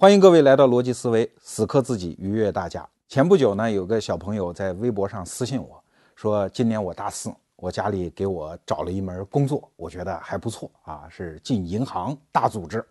[0.00, 2.88] 欢迎各位来到逻辑思维，死磕自己，愉悦大家。
[3.06, 5.78] 前不久呢，有个小朋友在微博上私信我
[6.16, 12.82] 说，今年我大四，我家里给我找了一门工作，我觉得还不错啊，是进银行大组织，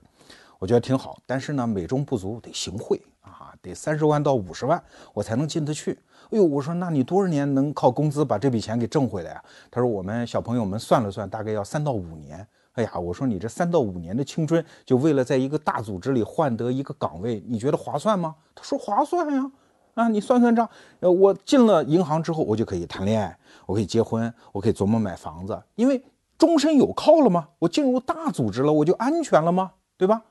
[0.60, 1.18] 我觉得挺好。
[1.26, 4.80] 但是呢，美中不足，得行贿啊，得三十万到五十万，
[5.12, 5.98] 我才能进得去。
[6.30, 9.44] 哎呦，我说那你多少年能靠工资把这笔钱给挣回来啊？
[9.72, 12.48] 他说我们小朋友们算了算，大概要三到五年。
[12.74, 18.36] 哎呀，我说你这三到五年的青春，就为了在一个大组织里换得一个岗位，你觉得划算吗？
[18.56, 19.52] 他说划算呀，
[19.96, 20.70] 啊，你算算账，
[21.02, 26.02] 呃，我进了银行之后，我就可以谈恋爱，我可以结婚，我可以琢磨买房子，因为
[26.38, 27.50] 终身有靠了吗？
[27.60, 29.72] 我进入大组织了，我就安全了吗？
[29.98, 30.22] 对吧？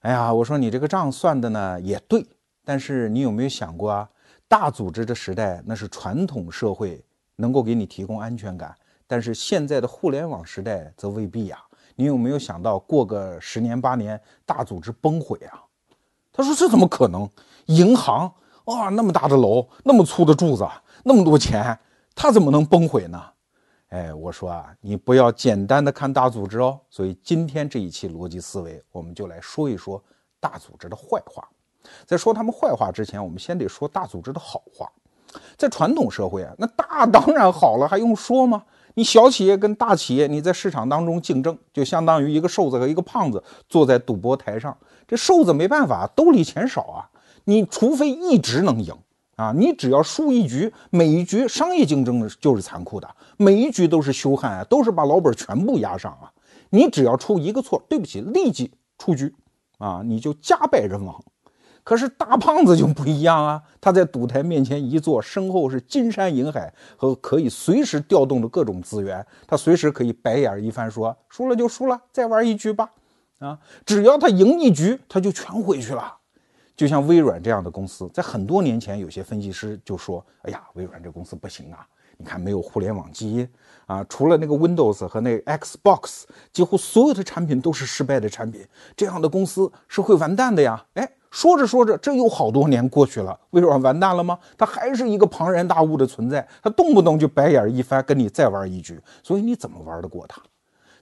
[0.00, 2.26] 哎呀，我说你这个账算的呢也对，
[2.64, 4.10] 但是你有没有想过啊？
[4.48, 7.02] 大组织的时代那是传统社会
[7.36, 8.74] 能够给你提供安全感。
[9.12, 11.62] 但是现在的互联网时代则未必呀！
[11.96, 15.62] 你有没有想到，过个十年八年，大组织崩毁啊？
[16.32, 17.28] 他说：“这怎么可能？
[17.66, 18.26] 银行
[18.64, 20.66] 啊，那么大的楼，那么粗的柱子，
[21.04, 21.78] 那么多钱，
[22.14, 23.22] 它怎么能崩毁呢？”
[23.92, 26.80] 哎，我说啊，你不要简单的看大组织哦。
[26.88, 30.02] 所以今天这一期逻辑思维，我们就来说一说
[30.40, 31.46] 大组织的坏话。
[32.06, 34.90] 在说他们坏话之前，我们先得说大组织的好话。
[35.58, 38.62] 在传统社会啊，那大当然好了，还用说吗？
[38.94, 44.76] 你小企业跟大企业，你在市场当中竞争，就相当于一个瘦子和一个胖子坐在赌博台上。
[45.08, 47.08] 这瘦子没办法，兜里钱少啊。
[47.44, 48.94] 你除非一直能赢
[49.36, 56.30] 啊，你只要输一局，每一局商业竞争就是残酷的，每一局都是羞汗啊，都是把老本全部压上啊。
[56.70, 59.34] 你只要出一个错，对不起，立即出局
[59.78, 61.22] 啊，你就家败人亡。
[61.84, 63.62] 可是大胖子就不一样啊！
[63.80, 72.90] 他在赌台面前一坐，身后是金山银海和可以随时调动的各种资源，他随时可以白眼一翻，说输了就输了，再玩一局吧。
[73.40, 76.18] 啊，只要他赢一局，他就全回去了。
[76.76, 81.86] 就像微软这样的公司，在很多年前，有些分析师就说：“哎呀，微软这公司不行啊！
[82.22, 83.48] 你看没有互联网基因
[83.86, 88.64] 啊，除了那个 Windows 和那 Xbox，几乎所有的产品都是失败的产品。
[88.96, 91.12] 这样的公司是会完蛋的呀！”哎。
[91.32, 94.38] 说着说着，这又好多年过去了，微软完蛋了吗？
[94.58, 100.42] 它还是一个庞然大物的存在，它动不动就白眼一翻，跟你再玩一局，所以你怎么玩得过它？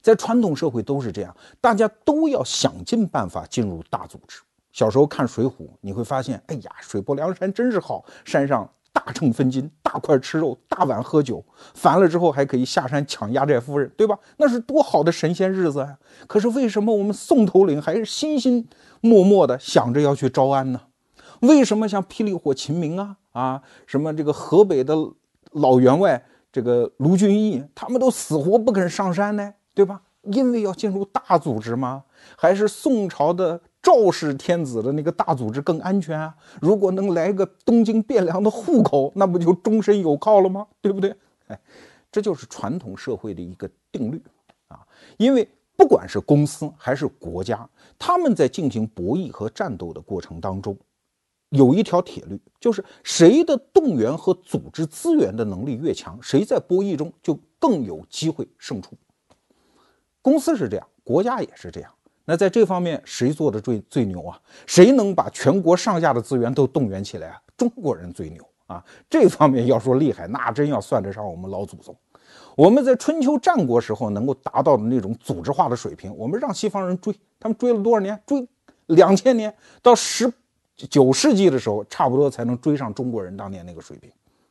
[0.00, 4.41] 在传统社会都是这样，大家都要想尽办法进入大组织。
[4.71, 5.50] 小时候看《水浒》，
[5.81, 8.71] 你会发现，哎呀，水泊梁山真是好，山上。
[8.93, 14.19] 大秤分金，大块吃肉，大碗喝酒，烦了之后还可以下山抢压寨夫人，对吧？
[14.37, 15.97] 那是多好的神仙日子啊！
[16.27, 18.69] 可是为什么我们宋头领还是心心
[19.00, 20.81] 默默的想着要去招安呢？
[21.41, 24.95] 为什么像霹雳火秦明啊啊，什么这个河北的
[25.53, 29.55] 老员外这个卢俊义，他们都死活不肯上山呢？
[29.73, 30.03] 对吧？
[30.25, 32.05] 因为要进入大组织吗？
[32.37, 33.61] 还是宋朝的？
[33.83, 36.35] 赵氏天子的那个大组织更安全啊！
[36.61, 40.67] 如果能来个东京汴梁的户口，那不就终身有靠了吗？
[40.83, 41.15] 对不对？
[41.47, 41.59] 哎，
[42.13, 44.23] 这就是传统社会的一个定律
[44.69, 44.87] 啊！
[45.17, 47.69] 因为不管是公司还是国家，
[47.99, 50.77] 他们在进行博弈和战斗的过程当中，
[51.49, 58.95] 有一条铁律，就是谁的动员和组织资源的能力越强，谁在博弈中就更有机会胜出。
[60.21, 61.91] 公司是这样，国家也是这样。
[62.25, 64.41] 那在这方面谁做的最最牛啊？
[64.66, 67.42] 谁能把全国上下的资源都动员起来啊？
[67.56, 68.84] 中国人最牛啊！
[69.08, 71.97] 这方面要说厉害，那真要算得上我们老祖宗。
[72.56, 78.20] 我们在春秋战国时候能够达到的那种组织化的水平，我们让西方人追，他们追了多少年？
[78.26, 78.47] 追
[78.87, 79.52] 两千年，
[79.82, 80.32] 到十
[80.76, 84.10] 九世纪的时候，差不多才能追上中国人当年那个水平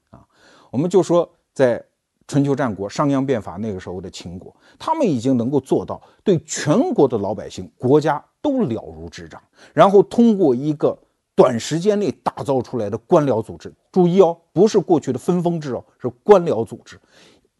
[0.09, 0.25] 啊！
[0.71, 1.81] 我们就说在。
[2.29, 9.41] 春秋战国，商鞅变法那个时候的秦国，他们已经能够做到对全国的老百姓、国家都了如指掌，
[9.73, 10.95] 然后通过一个
[11.35, 13.73] 短时间内打造出来的官僚组织。
[13.91, 16.99] 注意哦，不是过去的分封制哦，是官僚组织，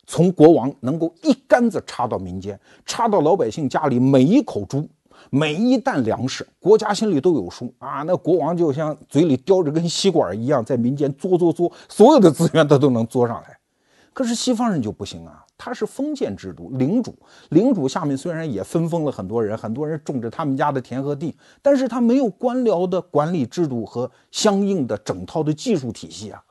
[0.06, 4.88] 从国王能够一竿子插到民间，插到老百姓家里每一口猪、
[5.32, 8.04] 每一担粮食，国家心里都有数啊。
[8.04, 13.59] 那国王就像嘴里叼着根吸管一样，在民间嘬嘬嘬，所有的资源他都能嘬上来。
[14.20, 17.18] 可是西方人就不行啊，他是封建制度，领主，
[17.52, 26.44] 领主下面虽然也分封了很多人，很多人种着他们家的田和地，但是他没有官僚的管理制度和相应的整套的技术体系啊。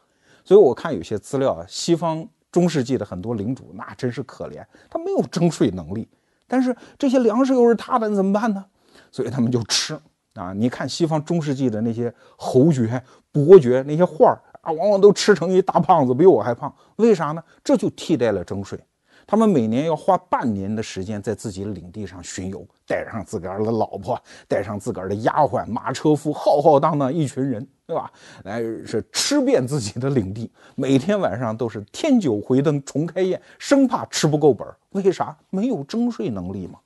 [0.47, 6.09] 所以我看有些资料啊，西方中世纪的很多领主那真是可怜，他没有征税能力，
[6.47, 8.65] 但是这些粮食又是他的，怎么办呢？
[9.13, 9.93] 所以他们就吃
[10.33, 10.55] 啊。
[10.55, 14.41] 你看西方中世纪的那些侯爵、伯爵那些画儿。
[14.73, 17.43] 往往都吃成一大胖子，比我还胖，为啥呢？
[17.63, 18.79] 这就替代了征税。
[19.27, 28.11] 他们每年要花半年的时间在自己领地上巡游，带上自个儿的老婆，带上自个儿的丫鬟、马车夫，浩浩荡荡一群人，对吧？
[28.45, 34.75] 来是吃遍自己的领地，每天晚上都是添酒回灯、重开宴，生怕吃不够本儿。
[34.93, 35.37] 为啥？
[35.51, 36.79] 没有征税能力嘛。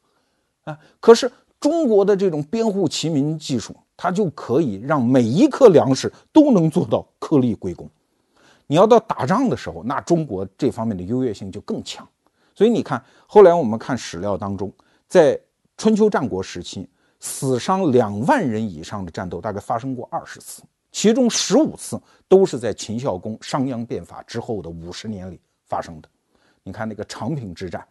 [0.64, 1.30] 啊，可是
[1.60, 7.88] 中国的这种编户齐民技术，它就可以让每一颗粮食都能做到颗粒归公。
[8.66, 12.08] 你要到打仗的时候，那中国这方面的优越性就更强。
[12.54, 14.72] 所以你看，后来我们看史料当中，
[15.08, 15.38] 在
[15.76, 16.88] 春秋战国时期，
[17.20, 26.08] 死伤两万人以上的战斗大概发生过二十次，其中十五次都是在秦孝公商鞅变法之后的五十年里发生的。
[26.62, 27.86] 你看那个长平之战，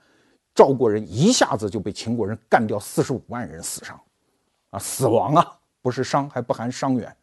[0.54, 4.00] 赵国人一下子就被秦国人干掉四十五万人死伤，
[4.70, 7.16] 啊，死亡啊，不是伤，还不含伤员。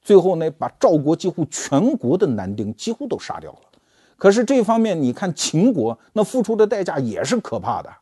[0.00, 3.58] 最后呢，把赵国几乎全国的男丁几乎都杀掉了。
[4.16, 7.92] 可是这方面，你看秦国那付出的代价也是可怕的，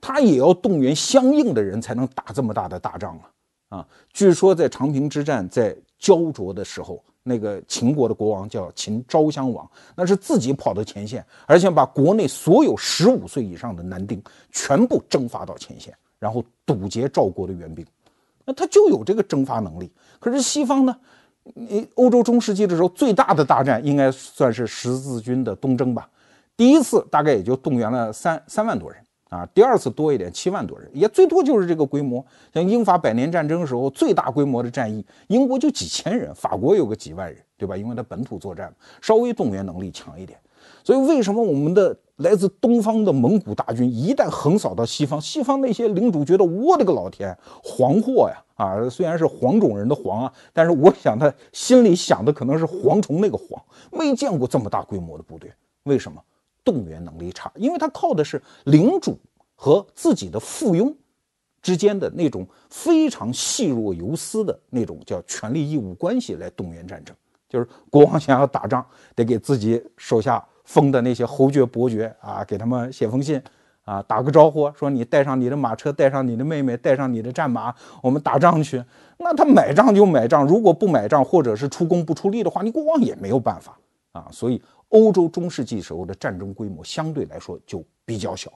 [0.00, 3.78] 他也要动员相应的人才能打这么大的大仗啊！
[3.78, 14.22] 啊，据说在长平之战在焦灼的时候，那个秦国的国王叫秦昭襄王，那是自己跑到前线，而且把国内所有十五岁以上的男丁
[14.52, 17.84] 全部征发到前线，然后堵截赵国的援兵。
[18.48, 19.92] 那他就有这个征发能力。
[20.18, 20.96] 可是西方呢？
[21.54, 26.08] 你欧洲中世纪的时候，最大的大战应该算是十字军的东征吧。
[26.56, 28.98] 第一次大概也就动员了三三万多人
[29.28, 32.24] 啊，第二次多一点，七万多人，也最多就是这个规模。
[32.52, 37.76] 像英法百年战争的时候，最大规模的战役，英国就几千人，法国有个几万人，对吧？
[37.76, 40.38] 因为它本土作战，稍微动员能力强一点。
[40.88, 48.42] 所以为什么我们的来自东方的蒙古大军一旦横扫到西方，西方那些领主觉得我的个老天，黄祸呀！
[48.54, 53.60] 啊，虽然是黄种人的黄啊，但是我想他心里想的可能是蝗虫那个蝗，
[53.92, 55.52] 没见过这么大规模的部队。
[55.82, 56.18] 为什么？
[56.64, 59.18] 动员能力差，因为他靠的是领主
[59.56, 60.90] 和自己的附庸
[61.60, 67.14] 之间的那种非常细若游丝的那种叫权利义务关系来动员战争。
[67.46, 73.42] 就是国王想要打仗，得给自己手下封的那些侯爵、伯爵啊，给他们写封信。
[73.84, 78.84] 啊，打个招呼，说你带上你的马车，带上你的妹妹，带上你的战马，我们打仗去。
[79.16, 83.78] 那他买账就买账，如果不买账，或者是出工不出力的话，你国王也没有办法
[84.12, 84.28] 啊。
[84.30, 84.60] 所以，
[84.90, 88.52] 欧洲中世纪时候的战争规模相对来说就比较小。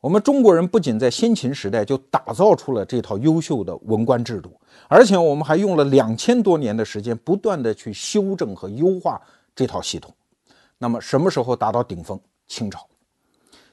[0.00, 4.58] 我们中国人不仅在先秦时代就打造出了这套优秀的文官制度，
[4.88, 9.20] 而且我们还用了两千多年的时间，不断的去修正和优化
[9.54, 10.10] 这套系统。
[10.78, 12.20] 那么，什么时候达到顶峰？
[12.46, 12.86] 清朝。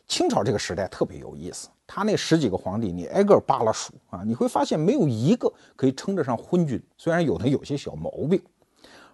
[0.08, 8.42] 清朝这个时代特别有意思，他那十几个皇帝，你挨个扒拉数啊，你会发现没有一个可以称得上昏君，虽然有的有些小毛病。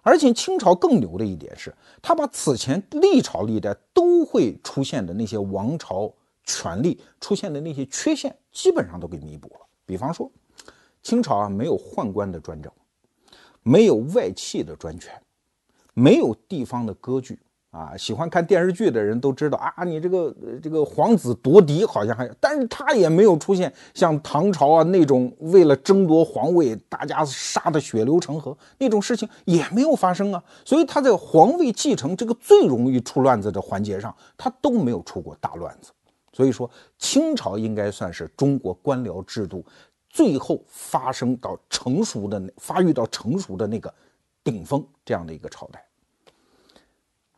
[0.02, 6.12] 而且清朝更牛的一点是，他把此前历朝历代都会出现的那些王朝
[6.44, 9.66] 权力出现的那些缺陷，基本上都给弥补了。
[9.84, 10.30] 比方说，
[11.02, 12.72] 清朝啊没有宦官的专政，
[13.62, 15.12] 没有外戚的专权，
[15.92, 17.38] 没有地方的割据。
[17.70, 35.92] 啊，喜欢看电视剧的人都知道啊，你这个这个皇子夺嫡好像还，但是他也没有出现像唐朝啊那种为了争夺皇位大家杀的血流成河那种事情也没有发生啊，所以他在皇位继承这个最容易出乱子的环节上，他都没有出过大乱子。
[36.32, 36.68] 所以说，
[36.98, 39.64] 清朝应该算是中国官僚制度
[40.08, 43.92] 最后发生到成熟的、发育到成熟的那个
[44.42, 45.84] 顶峰这样的一个朝代。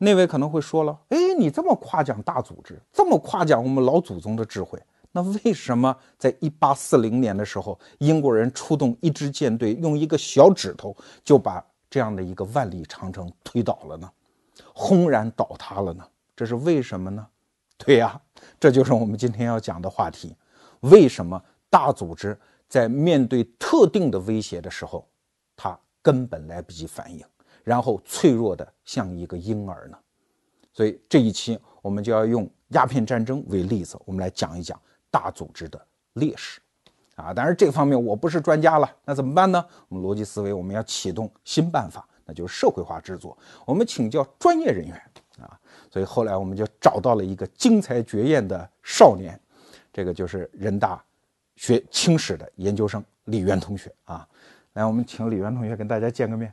[0.05, 4.77] 那位可能会说了：“哎，你这么夸奖大组织，这么夸奖我们老祖宗的智慧，
[5.13, 14.11] 那为什么在一八四零年的时候，英国人出动一支舰队，用一个小指头就把这样的一个万里长城推倒了呢？
[14.75, 16.05] 轰然倒塌了呢？
[16.35, 17.25] 这是为什么呢？
[17.79, 18.21] 对呀，
[18.59, 20.35] 这就是我们今天要讲的话题：
[20.81, 21.41] 为什么
[21.71, 22.37] 大组织
[22.69, 25.07] 在面对特定的威胁的时候，
[25.55, 27.25] 它根本来不及反应？”
[27.65, 29.99] 然后脆弱的像一个婴儿呢，
[30.73, 35.81] 所以这一期我们就要用鸦片战争为例子，我们来讲一讲大组织的
[36.15, 36.61] 劣势，
[37.17, 39.65] 啊，当然这方面我不是专家了，那怎么办呢？
[39.89, 44.95] 我们逻辑思维我们要启动新办法，那就是社会化制作，我们请教专业人员
[45.39, 45.59] 啊，
[45.91, 49.39] 所以后来我们就找到了一个精彩绝艳的少年，
[49.93, 51.03] 这个就是人大
[51.57, 54.27] 学清史的研究生李渊同学啊，
[54.73, 56.53] 来，我们请李渊同学跟大家见个面。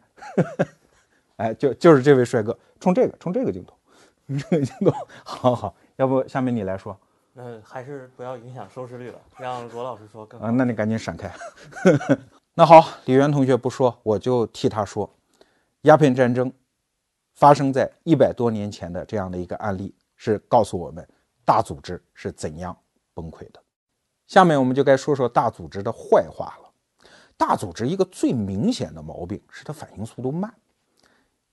[1.39, 3.74] 哎，就就是这位帅哥，冲这个，冲这个镜头，
[4.27, 4.91] 这个镜头，
[5.24, 6.98] 好好，要不下面你来说，
[7.34, 11.34] 那还是不要影响收视率了，让罗老师说更啊，那你赶紧闪开。
[12.53, 15.10] 那好，李源同学不说，我就替他说，
[15.84, 16.51] 鸦片战争
[17.36, 21.08] 发生在一百多年前的这样的一个案例，是告诉我们，
[21.46, 22.77] 大组织是怎样
[23.13, 23.63] 崩溃的。
[24.27, 26.69] 下面我们就该说说大组织的坏话了。
[27.38, 30.53] 大组织一个最明显的毛病是它反应速度慢。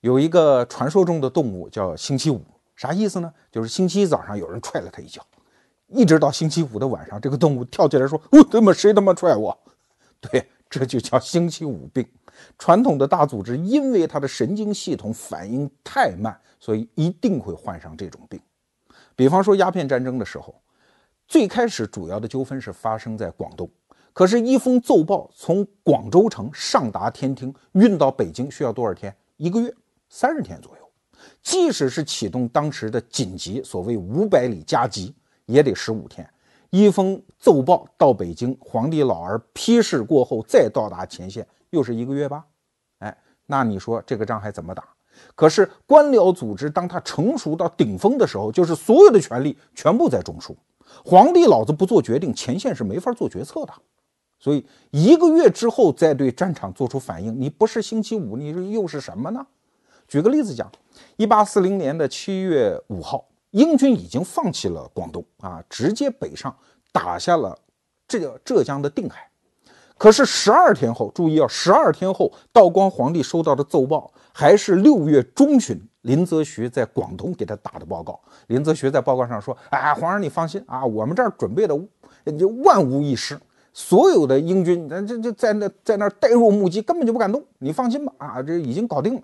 [0.01, 2.41] 有一个传说中的动物叫星期五，
[2.75, 3.33] 啥意思呢？
[3.51, 5.25] 就是星期一早上有人踹了它一脚，
[5.87, 9.57] 一直到星期五的晚上，这个动物跳起来说：“我他妈谁他妈踹我？”
[10.21, 12.05] 对，这就叫星期五病。
[12.59, 18.39] 传统的大组织因为它的神经系统反应太慢，所以一定会患上这种病。
[19.15, 20.53] 比方说鸦片战争的时候，
[21.27, 23.67] 最开始主要的纠纷是发生在广东。
[24.13, 29.15] 可是，一封奏报从广州城上达天听，运到北京需要多少天？
[29.37, 29.73] 一个月，
[30.09, 30.83] 三十天左右。
[31.41, 36.27] 即使是启动当时的紧急，所谓五百里加急，也得十五天。
[36.69, 42.45] 一封奏报到北京，皇帝老儿批示过后，再到达前线，又是一个月吧？
[42.99, 44.83] 哎，那你说这个仗还怎么打？
[45.33, 50.53] 可是官僚组织当他成熟到顶峰的时候，就是所有的权力全部在中枢，
[51.03, 53.73] 皇帝老子不做决定，前线是没法做决策的。
[54.37, 59.47] 所以一个月之后再对战场做出反应，你不是星期五，你又是什么呢？
[60.07, 60.71] 举个例子讲，
[61.17, 66.55] 一八四零年的七月五号，英军已经放弃了广东啊，直接北上
[66.93, 67.57] 打下了
[68.07, 69.29] 这个浙江的定海。
[69.97, 78.17] 可是十二天后，注意啊，十二天后，道光皇帝收到的奏报还是六月中旬，林则徐在广东给他打的报告。
[78.47, 81.75] 林则徐在报告上说：“哎，皇上你放心啊，我们这儿准备的
[82.37, 83.37] 就万无一失。”
[83.73, 87.43] 所有的英军，这这在那在那呆若木鸡，根本就不敢动。
[87.59, 89.21] 你放心吧，啊，这已经搞定了。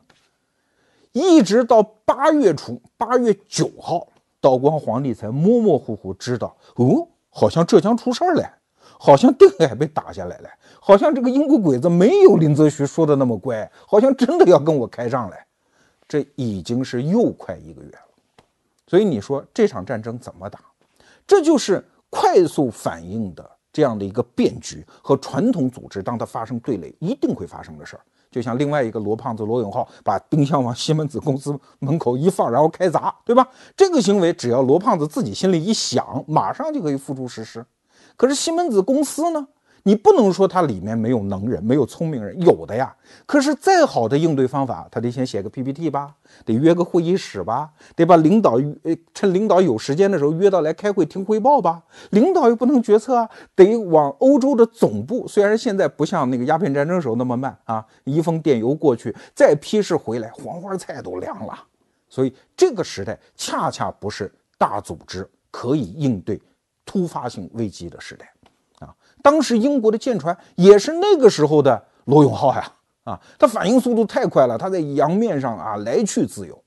[1.14, 4.08] 一直到八月初，八月九号，
[4.42, 8.44] 道光皇帝才模模糊糊知道，哦，好像浙江出事儿了，
[9.00, 10.50] 好像定海被打下来了，
[10.82, 15.38] 好像这个英国鬼子没有林则徐说的那么乖，好像真的要跟我开仗了。
[16.08, 18.00] 这已经是又快一个月了。
[18.88, 20.60] 所以你说这场战争怎么打？
[21.26, 23.50] 这就是快速反应的。
[23.72, 28.04] 这样的一个变局和传统组织，当它发生对垒，一定会发生的事儿。
[28.34, 33.48] 就像另外一个罗胖子罗永浩把冰箱往西门子公司门口一放，然后开砸，对吧？
[33.78, 37.64] 这个行为只要罗胖子自己心里一想，马上就可以付诸实施。
[38.18, 39.48] 可是西门子公司呢？
[39.86, 42.96] 你不能说它里面没有能人，没有聪明人，有的呀。
[43.26, 51.84] 可是再好的应对方法，他得先写个 PPT 吧，得约个会议室吧，得把领导呃趁领导有时间的时候约到来开会听汇报吧。
[52.12, 55.28] 领导又不能决策啊，得往欧洲的总部。
[55.28, 61.54] 虽然现在不像那个鸦片战争时候那么慢啊，一封电邮过去，再批示回来，黄花菜都凉了。
[62.08, 66.42] 所以这个时代恰恰不是大组织可以应对
[66.86, 68.33] 突发性危机的时代。
[69.24, 72.74] 当时英国的舰船也是那个时候的罗永浩呀，
[73.06, 76.62] 啊，他反应速度太快了，他在洋面上啊来去自由。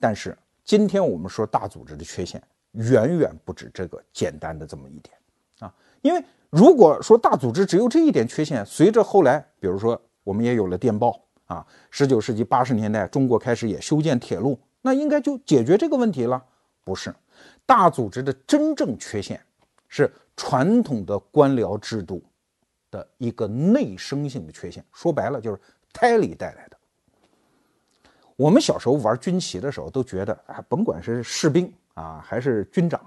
[0.00, 2.42] 但是今天我们说大组织的缺陷
[2.72, 5.16] 远远不止这个简单的这么一点
[5.60, 16.42] 啊，因为如果说大组织只有这一点缺陷，随着后来比如说我们也有了电报啊，十九世纪八十年代中国开始也修建铁路，那应该就解决这个问题了？
[16.82, 17.14] 不是，
[17.64, 19.40] 大组织的真正缺陷
[19.86, 20.12] 是。
[20.36, 22.22] 传统的官僚制度
[22.90, 25.60] 的一个内生性的缺陷，说白了就是
[25.92, 26.76] 胎里带来的。
[28.36, 33.00] 我们小时候玩军旗的时候，都觉得啊，甭管是士兵啊还是军长，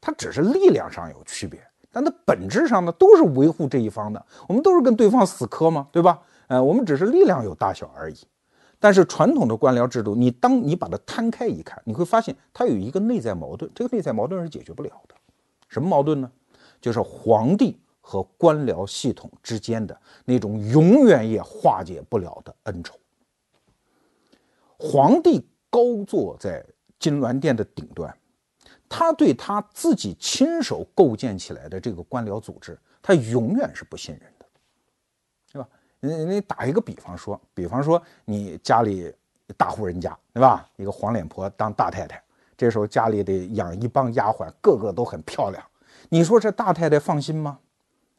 [0.00, 4.26] 他只是力量上有区别，但他本质上呢都是维护这一方的。
[4.48, 6.20] 我们都是跟对方死磕嘛，对吧？
[6.48, 8.16] 呃，我们只是力量有大小而已。
[8.80, 15.14] 但是传统的官僚制度，你当你把它摊开一看，你会发现它有一个内在矛盾，这个内在矛盾是解决不了的。
[15.68, 16.30] 什么矛盾呢？
[16.84, 22.94] 就是皇帝和官僚系统之间的那种永远也化解不了的恩仇。
[24.76, 26.62] 皇帝高坐在
[26.98, 28.14] 金銮殿的顶端，
[28.86, 34.46] 他对他自己亲手构建起来的这个官僚组织，他永远是不信任的，
[35.54, 35.66] 对吧？
[36.00, 39.10] 你你打一个比方说，比方说你家里
[39.56, 40.68] 大户人家，对吧？
[40.76, 42.22] 一个黄脸婆当大太太，
[42.58, 45.64] 这时候家里得养一帮丫鬟，个个都很漂亮。
[46.08, 47.58] 你说这大太太放心吗？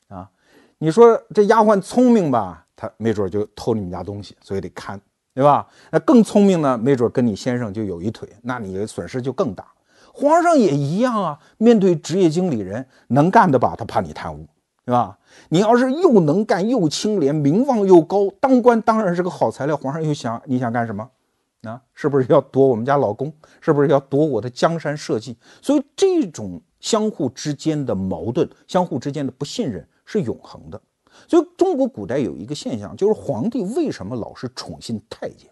[0.07, 0.29] 啊，
[0.77, 4.99] 你说这丫鬟聪明吧，她没准就偷你们家东西，所以得看，
[5.33, 5.67] 对吧？
[5.91, 9.65] 那更聪明呢，没准跟你先生就有一腿，那你损失就更大。
[10.13, 14.45] 皇上也一样啊，面对职业经理人，能干的吧，他怕你贪污，
[14.85, 15.17] 对吧？
[15.49, 19.75] 你要是又能干又清廉，名望又高，当官当然是个好材料。
[19.75, 21.09] 皇上又想你想干什么？
[21.63, 23.33] 啊，是不是要夺我们家老公？
[23.59, 25.35] 是不是要夺我的江山社稷？
[25.61, 26.61] 所以这种。
[26.85, 30.79] 相互之间的矛盾，相互之间的不信任是永恒的。
[31.27, 35.49] 所以中国古代有一个现象，就是皇帝为什么老是宠信太监？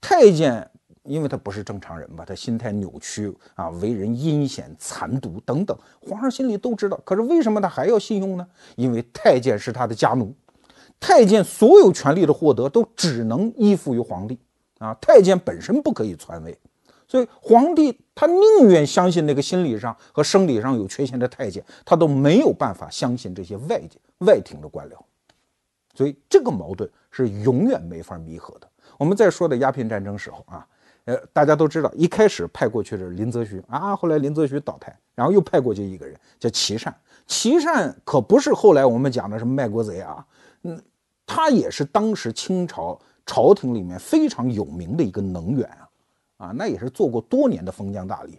[0.00, 0.70] 太监
[1.02, 6.96] 因为他不是正常人吧，他心态扭曲啊，为人阴险残毒等等，皇上心里都知道。
[7.04, 8.46] 可是为什么他还要信用呢？
[8.76, 10.32] 因为太监是他的家奴，
[11.00, 14.38] 太监所有权力的获得都只能依附于皇帝
[14.78, 16.56] 啊，太监本身不可以篡位，
[17.08, 23.96] 所以皇帝他宁愿相信那个心理上和生理上有缺陷的太监，他都没有办法相信这些外界
[24.26, 24.96] 外廷的官僚，
[25.94, 28.68] 所以这个矛盾是永远没法弥合的。
[28.96, 30.66] 我们在说的鸦片战争时候啊。
[31.04, 36.94] 呃，大家都知道，一开始派过去的林则徐啊，后来林则徐倒台，然后又派过去一个人叫琦善。
[37.26, 40.22] 琦善可不是后来我们讲的什么卖国贼啊，
[40.64, 40.78] 嗯，
[41.24, 45.87] 他也是当时清朝朝廷里面非常有名的一个能员啊，
[46.38, 48.30] 啊，那也是做过多年的封疆大吏。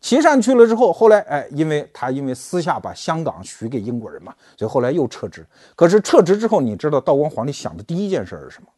[0.00, 5.46] 琦善去了之后，后来哎，因为他因为私下把香港许给英国人嘛，所以后来又撤职。
[5.74, 8.68] 可是撤职之后，你知道道光皇帝想的第一件事是什么？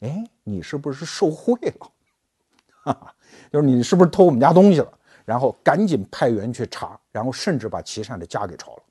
[0.00, 1.90] 哎，你是不是受贿了？
[2.84, 3.14] 哈哈，
[3.50, 4.92] 就是你是不是偷我们家东西了？
[5.24, 8.82] 然后赶紧派员去查，然后甚至把琦善的家给抄了。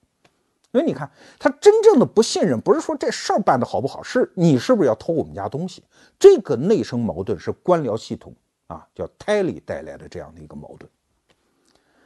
[0.71, 1.09] 所以你看，
[1.39, 5.83] 他真正的不信任，不是说这事儿办得好不好，是你是不是要偷我们家东西？
[6.19, 8.33] 这个内生矛盾是官僚系统
[8.69, 10.89] 啊，叫胎里带来的这样的一个矛盾。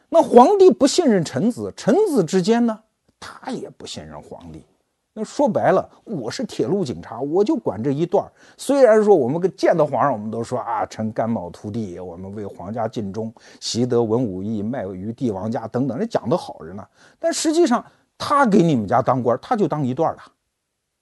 [0.10, 2.79] 那皇帝不信任臣子，臣子之间呢，
[3.20, 4.65] 他也不信任皇帝。
[5.13, 8.25] 那说白了，我是铁路警察，我就管这一段
[8.58, 16.88] 虽然说我们跟见到皇上，我们都说啊，臣甘冒涂地，我们为皇家尽忠，习得文武艺，卖于帝王家等等，这讲的好着呢。
[17.20, 17.86] 但实际上，
[18.17, 20.24] 他给你们家当官，他就当一段了，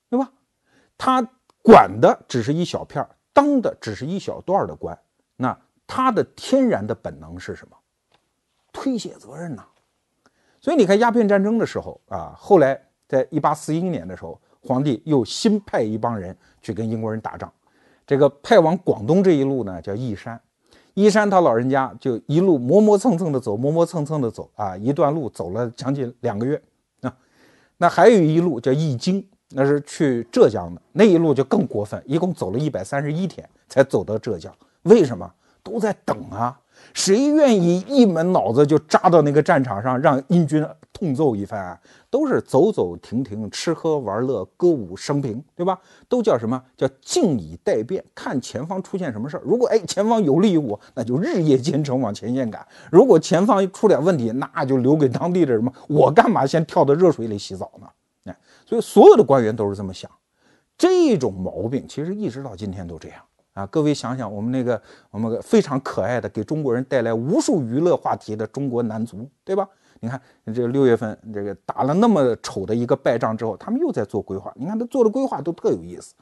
[0.10, 0.30] 对吧？
[0.98, 1.26] 他
[1.62, 4.98] 管的只是一小片当的只是一小段的官。
[5.94, 7.76] 他的天然的本能是什么？
[8.72, 9.66] 推卸责任呐。
[10.62, 12.82] 所以你看鸦片战争的时候啊，后来。
[13.12, 17.52] 在一八四一年的时候，皇帝又新派一帮人去跟英国人打仗。
[18.08, 20.40] 这个派往广东这一路呢，叫义山。
[20.94, 26.62] 义山他老人家就一路磨磨蹭蹭的走，磨磨蹭蹭的走啊，一段路走了将近两个月
[27.02, 27.14] 啊。
[27.76, 34.56] 那还有一路叫义经，那是去浙江的，那一路就更过分，一共走了一百三十一天才走到浙江。
[34.84, 35.30] 为什么？
[35.64, 36.60] 都在等啊。
[36.94, 41.60] 谁愿意一门脑子就扎到那个战场上，让英军痛揍一番？
[41.60, 45.80] 啊都是走走停停，吃喝玩乐，歌舞升平，对吧？
[46.10, 49.44] 都叫什么叫静以待变，看前方出现什么事儿。
[49.46, 55.72] 如果哎前方有利于我，那就日夜兼程往前线赶；如果前方出点问题，那就留给当地的人嘛。
[55.88, 57.88] 我干嘛先跳到热水里洗澡呢？
[58.26, 60.10] 哎，所以所有的官员都是这么想。
[60.78, 63.20] 这种毛病其实一直到今天都这样。
[63.54, 69.68] 啊，各位想想，我们那个我们非常可爱的，给中国人带来无数娱乐话题的中国男足，对吧？
[70.00, 70.20] 你看，
[70.54, 74.52] 这六月份这个打了那么丑的一个败仗之后，他们又在做规划。
[74.56, 76.16] 你看他做的规划都特有意思，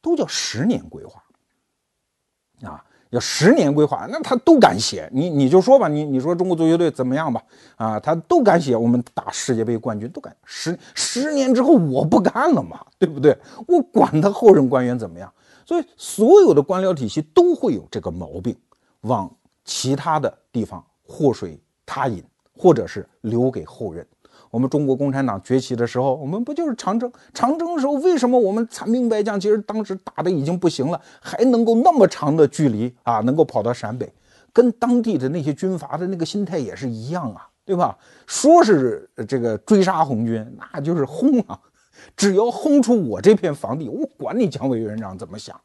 [0.00, 1.20] 都叫十年规划
[2.62, 5.08] 啊，要十年规划，那他都敢写。
[5.12, 7.42] 你你就说吧，你你说中国足球队怎么样吧？
[7.76, 10.36] 啊，他都敢写，我们打世界杯冠军都敢。
[10.44, 13.36] 十十年之后我不干了嘛，对不对？
[13.66, 15.32] 我管他后任官员怎么样。
[15.66, 18.56] 所以，所有的官僚体系都会有这个毛病，
[19.02, 19.30] 往
[19.64, 22.22] 其他的地方祸水他引，
[22.56, 24.06] 或者是留给后人。
[24.50, 27.10] 我们中国共产党崛起的时候，我们不就是长征？
[27.32, 29.38] 长征的时候，为什么我们残兵败将？
[29.38, 34.12] 其实当时打的已经不行了，还能够那么长的距离啊，能够跑到陕北，
[34.52, 37.98] 跟当地的那些军阀的那个心态也是一样啊，对吧？
[38.26, 41.58] 说是这个追杀红军，那就是轰啊。
[42.16, 45.60] 只要轰出我这片房地，我管你蒋委员长怎么想，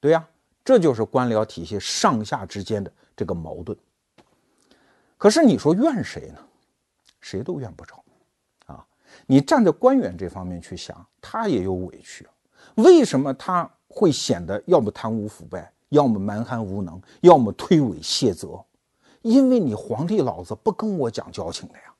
[0.00, 0.28] 对呀，
[0.64, 3.76] 这就是官僚体系上下之间的这个矛盾。
[5.16, 6.38] 可是你说怨谁呢？
[7.20, 8.02] 谁都怨不着
[8.64, 8.86] 啊！
[9.26, 12.26] 你站在官员这方面去想，他也有委屈。
[12.76, 18.64] 为什么他会显得要么贪污腐败，要么蛮横无能，要么推诿卸责？
[19.20, 21.94] 因为你皇帝老子不跟我讲交情的呀。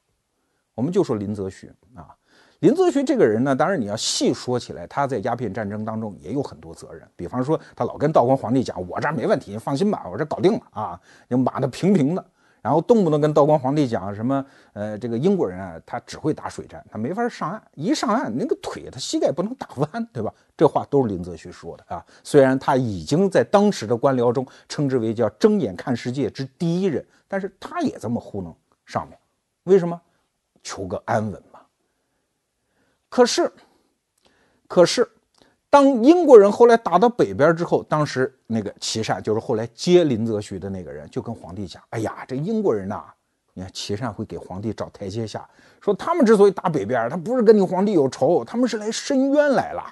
[0.75, 2.17] 我们就说林则徐啊。
[2.61, 7.09] 林则徐这个人呢，当然你要细说起来，他在鸦片战争当中也有很多责任。
[7.17, 12.23] 比方说，他老跟道光皇帝讲：“我这儿没问题，你放心吧，我这搞定了啊，就码的平平的。”
[12.61, 14.45] 然后动不动跟道光皇帝讲什么
[14.75, 17.63] ：“呃，这个英国人啊，他只会打水战，他没法上岸。
[17.77, 22.05] 一上岸，那个腿他膝盖不能打弯，对吧？”这话都是林则徐说的啊。
[22.23, 29.19] 虽然他已经在当时的官僚中称之为叫“睁眼看世界之第一人”，但是他也这么糊弄上面，
[29.65, 29.99] 为什么？
[30.63, 31.43] 求个安稳。
[33.11, 33.53] 可是，
[34.67, 35.07] 可是，
[35.69, 43.05] 当英国人后来打到北边之后，当时那个琦善就是后来接林则徐的那个人，就跟皇帝讲：“哎呀，这英国人呐，
[43.53, 45.47] 你看琦善会给皇帝找台阶下，
[45.81, 49.83] 说他们之所以打北边，他不是跟你皇帝有仇，他们是来申冤来了。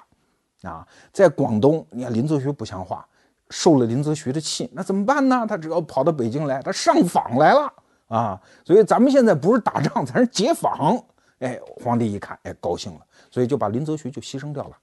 [0.63, 3.05] 啊，在广东，你看林则徐不像话，
[3.49, 5.45] 受了林则徐的气，那怎么办呢？
[5.47, 7.73] 他只要跑到北京来，他上访来了
[8.07, 8.41] 啊！
[8.65, 11.01] 所以咱们现在不是打仗，咱是解访。
[11.39, 12.99] 哎，皇帝一看，哎，高兴了，
[13.29, 14.77] 所以就把林则徐就牺牲掉了。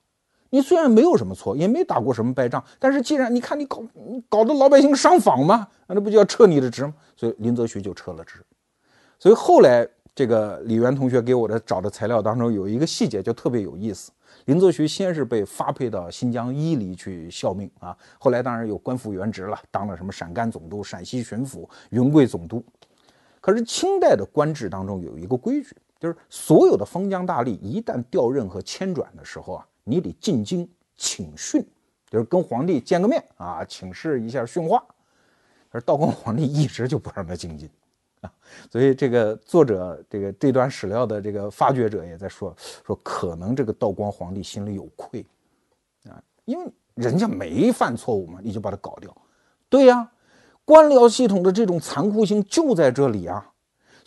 [0.50, 3.82] 你虽然没有什么错，也没打过什么败仗，但是既然你看你搞
[4.28, 6.94] 搞得老百姓上访嘛，那不就要撤你的职吗？
[7.16, 8.44] 所以林则徐就撤了职。
[9.18, 14.12] 所以后来这个李元同学给我的找的材料当中有一个细节就特别有意思。
[14.44, 22.64] 林则徐先是被发配到新疆伊犁去效命啊，后来当然又官复原职了，当了什么陕甘总督、陕西巡抚、云贵总督。
[23.40, 31.66] 可是清代的官制当中有一个规矩，就是所有的封疆大吏一旦调任和迁转的时候啊，你得进京请训，
[32.10, 34.84] 就是跟皇帝见个面啊，请示一下训话。
[35.70, 37.68] 而道光皇帝一直就不让他进京
[38.20, 38.32] 啊。
[38.70, 42.54] 所以这个作者，这个这段史料的这个发掘者也在说，
[42.86, 45.24] 说可能这个道光皇帝心里有愧
[46.04, 49.14] 啊，因为人家没犯错误嘛，你就把他搞掉。
[49.68, 50.10] 对呀，
[50.64, 53.52] 官僚系统的这种残酷性就在这里啊。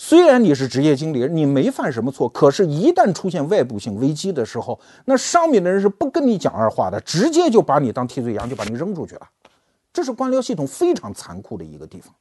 [0.02, 9.30] 虽然你是职业经理人，你没犯什么错，可是，一旦出现外部性危机的时候，那上面的人是不跟你讲二话的，直接就把你当替罪羊，就把你扔出去了。
[9.92, 12.16] 这是官僚系统非常残酷的一个地方。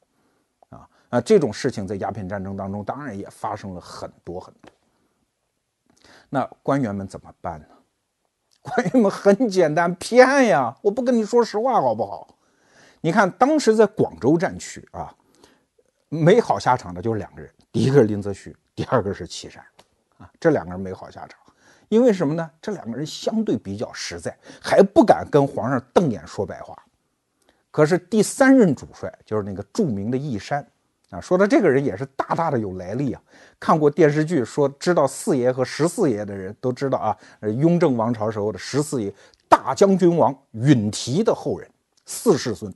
[1.08, 4.72] 啊，这种事情在鸦片战争当中当然也发生了很多很多。
[6.28, 7.66] 那官员们怎么办呢？
[8.60, 10.76] 官员们很简单，骗呀！
[10.82, 12.36] 我不跟你说实话好不好？
[13.02, 15.14] 你看当时在广州战区啊，
[16.08, 19.64] 没好下场的就是两个人，第一个是林则徐，第二个是岐山，
[20.18, 21.38] 啊，这两个人没好下场，
[21.88, 22.50] 因为什么呢？
[22.60, 26.76] 这两个人相对比较实在，还不敢跟皇上瞪眼说白话。
[27.70, 30.66] 可是第三任主帅就是那个著名的义山。
[31.10, 33.22] 啊，说到这个人也是大大的有来历啊！
[33.58, 39.10] 看过电视剧，说知道四爷和十四爷的人都知道啊，雍正王朝时候的十四爷，
[39.48, 41.66] 大将军王允提的后人，
[42.04, 42.70] 四世孙，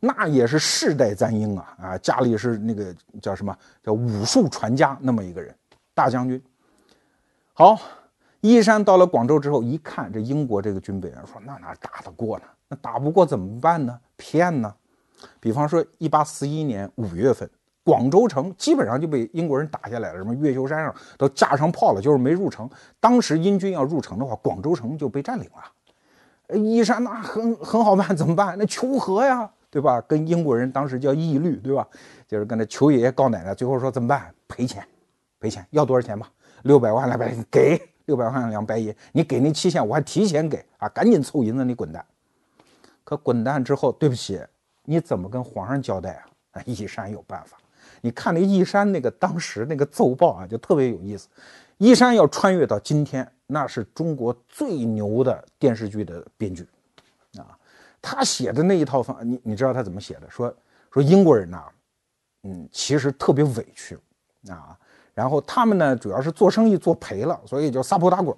[0.00, 5.54] 那也是世代簪缨啊啊，家里是那个叫什么叫武术传家那么一个人，
[5.94, 6.42] 大将军。
[7.52, 7.78] 好，
[8.40, 12.44] 义山到了广州之后，一看这英国这个军备啊，说那哪打得过呢？
[12.68, 14.00] 那打不过怎么办呢？
[14.16, 14.74] 骗呢？
[15.38, 17.48] 比方说，一八四一年五月份，
[17.84, 22.66] 广州城基本上就被英国人打下来了，什么越秀山上都架上炮了，就是没入城。
[22.98, 26.56] 当时英军要入城的话，广州城就被占领了。
[26.58, 28.56] 义山那很很好办，怎么办？
[28.58, 30.00] 那求和呀，对吧？
[30.02, 31.86] 跟英国人当时叫义律，对吧？
[32.26, 34.34] 就是跟那求爷爷告奶奶，最后说怎么办？
[34.48, 34.84] 赔钱，
[35.38, 36.30] 赔钱，要多少钱吧？
[36.64, 42.04] 六百万两白银给六百万两白银，你给那期限我还提前给啊，赶紧凑银子，你滚蛋。
[43.04, 44.40] 可滚蛋之后，对不起。
[44.84, 46.26] 你怎么跟皇上交代啊？
[46.52, 47.56] 啊，义山有办法。
[48.00, 51.28] 你看那义山那个当时那个奏报啊，就特别有意思。
[51.78, 56.66] 义山要穿越到今天，那是中国最牛的电视剧的编剧
[57.38, 57.56] 啊。
[58.02, 60.28] 他写的那一套方，你你知道他怎么写的？
[60.30, 60.54] 说
[60.92, 61.64] 说英国人呐，
[62.42, 63.98] 嗯，其实特别委屈
[64.48, 64.76] 啊。
[65.14, 68.36] 然后他们呢，主要是做生意做赔了，所以就撒泼打滚。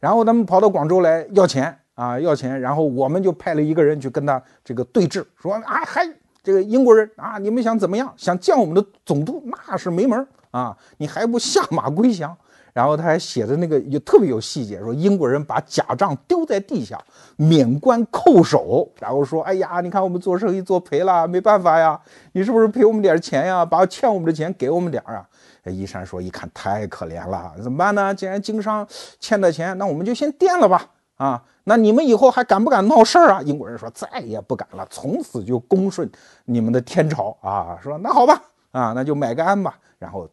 [0.00, 1.78] 然后他们跑到广州来要钱。
[1.94, 6.04] 啊，要钱，然后我们就派了一个人去跟他这个对峙，说啊，嗨
[6.42, 8.12] 这个英国人啊，你们想怎么样？
[8.16, 10.76] 想降我们的总督，那是没门啊！
[10.96, 12.36] 你还不下马归降？
[12.74, 17.02] 然后他还写的那个也特别有细节，说英国人把假账丢在地下，
[17.36, 21.98] 免官叩首，然后说，哎呀，你看我们做生意做赔了，没办法呀，
[22.32, 23.64] 你是不是赔我们点钱呀？
[23.64, 25.26] 把欠我们的钱给我们点儿啊？
[25.66, 28.12] 一山说，一看太可怜了，怎么办呢？
[28.12, 28.86] 既然经商
[29.20, 30.90] 欠的钱，那我们就先垫了吧。
[31.14, 33.40] 啊，那你们以后还敢不敢闹事儿啊？
[33.42, 36.10] 英国人说再也不敢了，从此就恭顺
[36.44, 37.78] 你们的天朝啊。
[37.80, 39.78] 说那好吧，啊，那就买个安吧。
[39.96, 40.28] 然后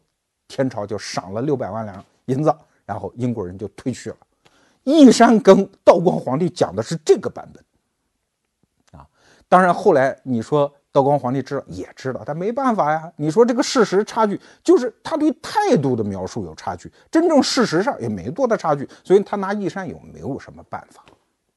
[0.48, 4.16] 天朝就赏了六百万两银子，然后英国人就退去了。
[4.84, 9.06] 义山跟道光皇帝讲的是这个版本啊。
[9.48, 10.72] 当然后来你说。
[10.94, 13.10] 道光皇帝知道也知道，但没办法呀。
[13.16, 21.02] 你说这个事实差距，就是他对态度的描述有差距，真正事实上也没多大差距，所以他拿义山有没有什么办法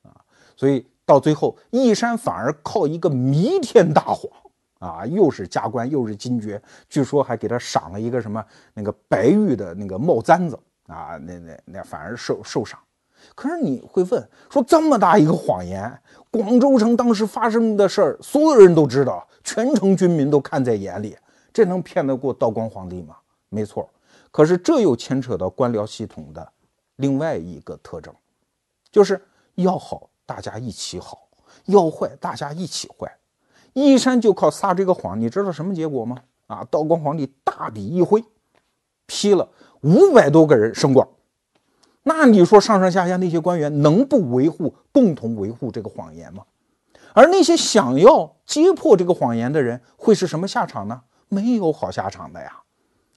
[0.04, 0.16] 啊？
[0.56, 4.32] 所以到最后，义山反而靠一个弥天大谎
[4.80, 12.80] 啊，又是加官又是金爵，据说还给他赏了一个什么那个白玉的那个帽簪子啊，那那那反而受受赏。
[13.34, 15.92] 可是你会问说，这么大一个谎言，
[16.30, 21.18] 广州城当时发生的事儿，所有人都知道，全城军民都看在眼里，
[21.52, 23.16] 这能骗得过道光皇帝吗？
[23.50, 23.90] 没错。
[24.30, 26.48] 可是这又牵扯到官僚系统的
[26.98, 28.14] 另外一个特征，
[28.92, 29.20] 就是
[29.56, 31.28] 要好大家一起好，
[31.66, 33.12] 要坏大家一起坏。
[33.84, 36.18] 义山就靠撒这个谎，你知道什么结果吗？
[36.48, 38.24] 啊，道光皇帝大笔一挥，
[39.06, 39.50] 批了
[39.82, 41.08] 五百多个人升官。
[42.04, 46.44] 那你说上上下下那些官员能不维护、共同维护这个谎言吗？
[47.14, 51.02] 而那些想要揭破这个谎言的人会是什么下场呢？
[51.28, 52.62] 没有好下场的呀！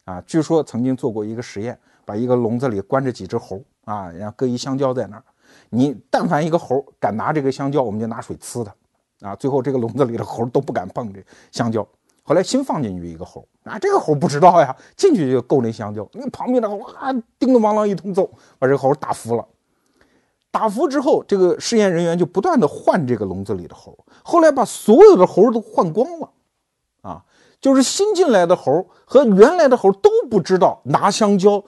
[0.05, 5.25] 啊，据说曾经做过一个实验，把一个笼子里关着几只猴啊，然后搁一香蕉在那儿，
[5.69, 8.75] 你但凡一个猴敢拿这个香蕉，我们就拿水呲它，
[9.21, 11.87] 啊，最后这个笼子里的猴都不敢碰这香蕉。
[12.23, 19.47] 后来新放进去一个猴，啊，这个猴不知道呀，进去就够那香蕉，那旁边的哇，叮咚咣啷一通揍，把这个猴打服了。
[20.51, 26.31] 打服之后，这个试验人员就不断的换这个笼子里的猴，后来把所有的猴都换光了，
[27.03, 27.25] 啊，
[27.61, 31.63] 就是新进来的猴和原来的猴都不知道拿香蕉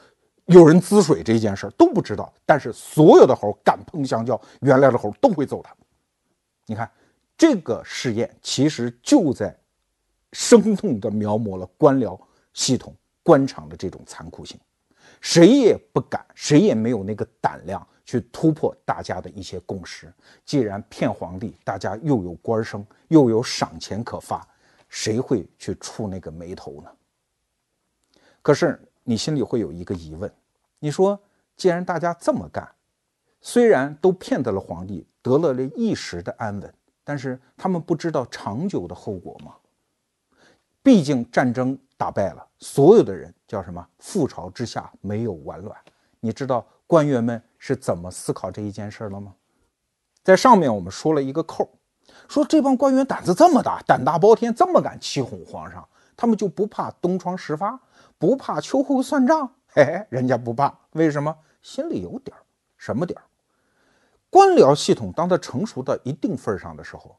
[0.46, 5.74] 有人滋水这件事都不知道，但是所有的猴敢碰香蕉，原来的猴都会揍他。
[6.66, 6.90] 你看
[7.40, 9.58] 这个试验其实就在
[10.34, 12.20] 生动地描摹了官僚
[12.52, 14.60] 系统官场的这种残酷性，
[15.22, 17.86] 谁也不敢，谁也没有那个胆量。
[18.04, 20.12] 去突破大家的一些共识。
[20.44, 24.44] 既然骗皇帝，大家又有官升，又有赏钱可发，
[24.88, 26.90] 谁会去触那个眉头呢？
[28.42, 30.28] 可是你心里会有一个疑问：
[30.80, 31.16] 你说，
[31.56, 32.68] 既然大家这么干，
[33.40, 36.74] 虽然都骗得了皇帝，得了了一时的安稳，
[37.10, 39.56] 但是他们不知道长久的后果吗？
[40.80, 43.84] 毕竟战争打败了，所有的人叫什么？
[44.00, 45.76] 覆巢之下没有完卵。
[46.20, 46.64] 你知道？
[46.86, 49.34] 官员们是怎么思考这一件事了吗？
[50.22, 51.68] 在上面我们说了一个扣，
[52.28, 55.84] 说这帮官员胆子这么大，胆大包天，这么敢欺哄皇上，
[56.16, 57.76] 他们就不怕东窗事发，
[58.18, 59.52] 不怕秋后算账？
[59.66, 61.36] 嘿嘿，人家不怕，为什么？
[61.60, 62.40] 心里有点儿
[62.76, 63.24] 什么点儿？
[64.30, 67.16] 官僚系统当它成熟到一定份儿上的时候，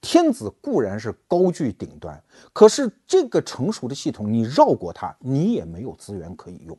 [0.00, 2.20] 天子固然是高居顶端，
[2.52, 6.76] 可是这个成熟的系统，你绕过它，你也没有资源可以用。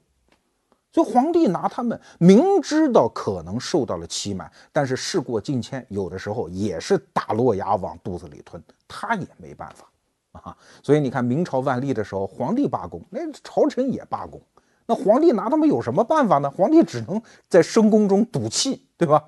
[0.92, 10.58] 所以皇帝拿他们，明知道可能受到了欺瞒，但是事过境迁，有的时候也是打落牙往肚子里吞，他也没办法啊。
[10.82, 14.42] 所以你看明朝万历的时候，皇帝罢工，那朝臣也罢工，
[14.86, 16.50] 那皇帝拿他们有什么办法呢？
[16.50, 19.22] 皇帝只能在深宫中赌气，对吧？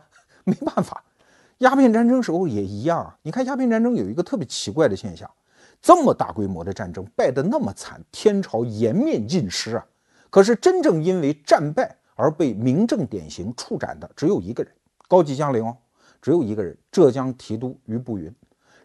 [0.48, 1.04] 没办法。
[1.60, 3.18] 鸦片战争时候也一样啊。
[3.24, 5.30] 你看鸦片战争有一个特别奇怪的现象，
[5.82, 9.86] 这么大规模的战争败得那么惨，天朝颜面尽失啊。
[10.30, 14.72] 可是真正因为战败而被明正典刑处斩的只有一个人，
[15.08, 15.76] 高级将领哦，
[16.22, 18.34] 只有一个人，浙江提督于步云。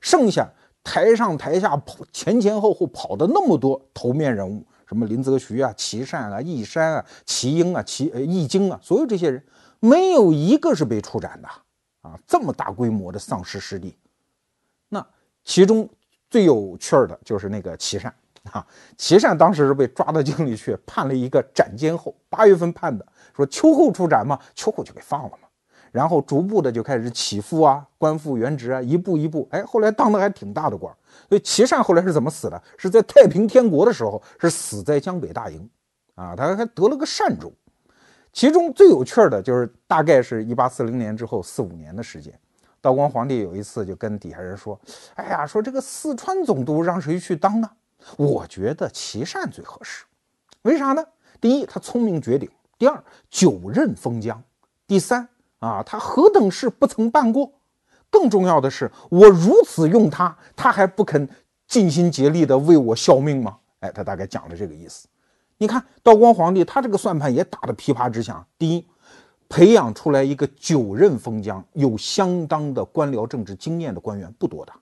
[0.01, 0.49] 剩下
[0.83, 9.45] 台上台下跑前前后后跑的那么多头面人物，什么林则徐啊、琦善啊、义山啊、齐英啊、齐呃易经啊，所有这些人
[9.85, 11.49] 没有一个是被处斩的
[12.03, 12.17] 啊！
[12.25, 13.97] 这么大规模的丧失失地，
[14.89, 15.05] 那
[15.43, 15.89] 其中
[16.31, 18.15] 最有趣儿的就是那个琦善。
[18.53, 18.65] 啊，
[18.97, 25.49] 琦善当时是被抓到京里去，判了一个斩监后，八月份判的，说秋后处斩嘛，秋后就给放了嘛。
[25.91, 30.95] 然后逐步的就开始起复啊，官复原职啊，一步一步，哎，后来当的还挺大的官。
[31.29, 32.63] 所以琦善后来是怎么死的？
[32.79, 35.69] 是在太平天国的时候，是死在江北大营，
[36.15, 37.53] 啊，他还得了个善终。
[38.33, 42.33] 其中最有趣的就是，大概是一八四零年之后四五年的时间，
[42.81, 44.79] 道光皇帝有一次就跟底下人说，
[45.15, 47.71] 哎呀，说这个四川总督让谁去当呢？
[48.17, 50.05] 我觉得琦善最合适，
[50.63, 51.05] 为啥呢？
[51.41, 54.37] 第一，他聪明绝顶；第二，久任封疆；
[54.87, 57.53] 第三，啊，他何等事不曾办过？
[58.11, 61.29] 更重要的是，我如此用他，他还不肯
[61.67, 63.59] 尽心竭力的为我效命吗？
[63.81, 65.07] 哎，他大概讲了这个意思。
[65.63, 68.45] 你看，道光皇帝他这个算盘也打得噼啪直响。
[68.59, 68.85] 第一，
[69.49, 74.73] 培养出来一个九任封疆、有相当的官僚政治经验的官员不多的。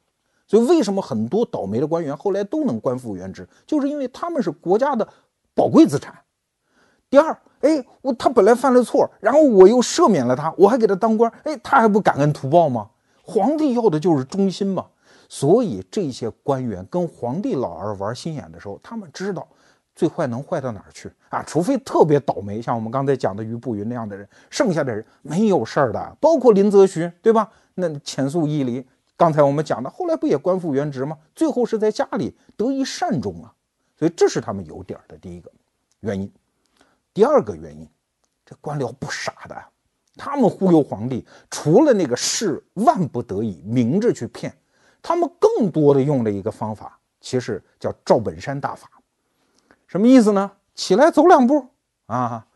[0.46, 5.06] 所以，为什么很多倒霉的官员后来都能官复原职，就是因为他们是国家的
[5.54, 6.18] 宝贵资产。
[7.10, 12.88] 第二，哎，我他本来犯了错，然后我又赦免了他，我还给他当官，哎，他还不感恩图报吗？
[13.22, 14.86] 皇帝要的就是忠心嘛。
[15.28, 19.46] 所以这些官员跟皇帝老儿玩心眼的时候，他们知道
[20.00, 21.42] 最坏能坏到哪儿去啊？
[21.46, 27.50] 除非特别倒霉，像我们刚才讲的于步云那样的人，剩下的人没有事儿的，包括林则徐，对吧？
[27.74, 28.82] 那前诉义离。
[29.14, 31.18] 刚才我们讲的，后来不也官复原职吗？
[31.34, 33.52] 最后是在家里得以善终啊，
[33.98, 35.52] 所以这是他们有点的第一个
[36.00, 36.32] 原因。
[37.12, 37.86] 第二个原因，
[38.46, 39.62] 这官僚不傻的，
[40.16, 44.50] 他们忽悠皇帝，除了那个是万不得已明着去骗，
[45.02, 48.88] 他们更多的用了一个方法，其实叫赵本山大法。
[49.90, 50.52] 什么意思呢？
[50.76, 51.66] 起来走两步
[52.06, 52.46] 啊，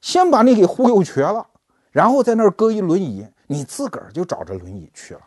[0.00, 1.44] 先把你给忽悠瘸了，
[1.90, 5.20] 然后在那儿搁一轮椅，你自个儿就找着轮椅去了。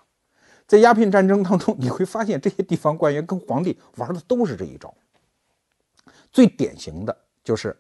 [0.66, 4.94] 在鸦片战争当中，你会发现这些地方官员跟皇帝玩的都是这一招。
[6.32, 7.78] 最典型的就是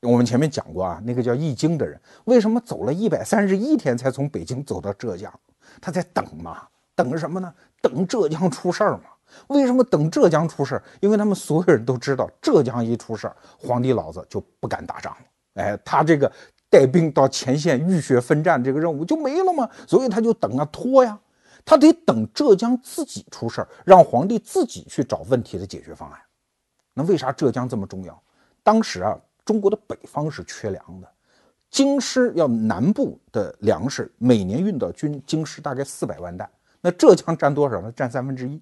[0.00, 5.32] 我们前面讲过啊，那个叫易经的人，为什么走了一百三十一天才从北京走到浙江？
[5.80, 7.54] 他在等嘛，等什么呢？
[7.80, 9.04] 等浙江出事儿嘛。
[9.48, 10.82] 为什么等浙江出事儿？
[11.00, 15.62] 因为他们所有人都知道，浙江一出事儿，皇帝老子就不敢打仗了。
[15.62, 16.30] 哎，他这个
[16.70, 19.68] 带兵到前线浴血奋战这个任务就没了吗？
[19.86, 21.18] 所以他就等啊拖呀，
[21.64, 26.18] 他得等浙江自己出事儿，让皇帝自己去找问题的解决方案。
[26.94, 28.22] 那为啥浙江这么重要？
[28.62, 31.08] 当时啊，中国的北方是缺粮的。
[31.70, 36.48] 京师要南部的粮食每年运到军京师大概四百万担，
[36.80, 37.92] 那浙江占多少呢？
[37.92, 38.60] 占三分之一。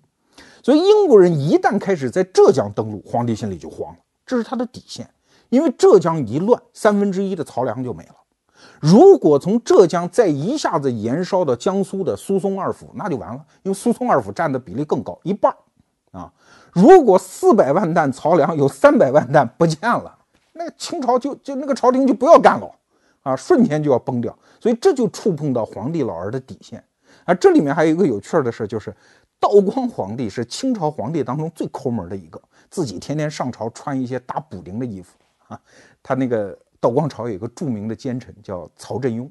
[0.63, 5.09] 所以英国人一旦开始在浙江登陆，皇帝心里就慌了，这是他的底线。
[5.49, 8.15] 因为浙江一乱，三分之一的漕粮就没了。
[8.81, 15.55] 如果从浙江再一下子延烧到江苏的苏松二府，那就完了，因为苏松二府占的比例更高，一半
[16.11, 16.33] 啊。
[16.73, 20.19] 如果四百万担漕粮有三百万担不见了，
[20.53, 22.71] 那清朝就就那个朝廷就不要干了。
[23.23, 26.83] 啊，瞬间就要崩掉，所以这就触碰到皇帝老儿的底线。
[27.25, 28.95] 啊，这里面还有一个有趣儿的事，就是
[29.39, 35.61] 道光皇帝是清朝皇帝当中最抠门的一个，自己天天上朝穿一些打补丁的衣服啊。
[36.03, 39.31] 他那个道光朝有一个著名的奸臣叫曹振庸，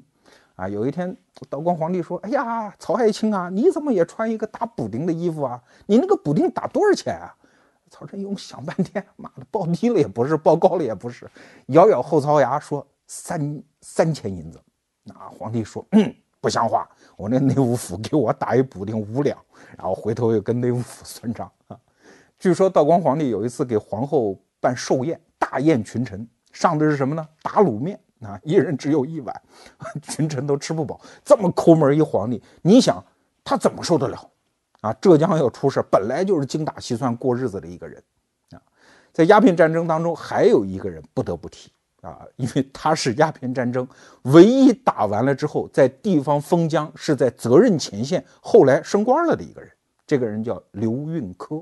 [0.54, 1.16] 啊，有一天
[1.48, 5.62] 道光皇帝说：“哎呀，曹爱卿啊，你怎么也穿一个打补丁的衣服啊？
[5.86, 7.34] 你那个补丁打多少钱啊？”
[7.90, 11.30] 曹振庸想半天，妈的，报低了也不是，报高了也不是，
[11.66, 12.86] 咬咬后槽牙说。
[13.08, 14.60] 三三千银子，
[15.04, 19.36] 那皇帝说，嗯，不像话，我那内务府给我打一补丁五两，
[19.76, 21.78] 然后回头又跟内务府算账啊。
[22.38, 27.26] 据说道光皇帝有一次给皇后办寿宴，大宴群臣，上的是什么呢？
[27.42, 29.42] 打卤面啊， 一人只有一碗，
[30.02, 31.00] 群臣都吃不饱。
[31.24, 33.02] 这么抠门一皇帝，你想
[33.42, 34.30] 他怎么受得了？
[34.82, 38.02] 啊，浙江要出事，本来就是精打细算过日子的一个人
[38.50, 38.60] 啊。
[39.12, 41.72] 在鸦片战争当中，还有一个人不得不提。
[42.06, 43.86] 啊，因为他是鸦片战争
[44.22, 49.68] 唯一打完了之后，在地方封疆是在责任前线，后来升官了的一个人。
[50.06, 51.56] 这个人叫刘运科。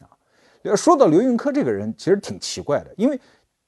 [0.00, 3.18] 啊，说到刘运科这个人，其实挺奇怪的，因为